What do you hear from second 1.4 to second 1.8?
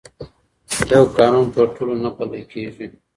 پر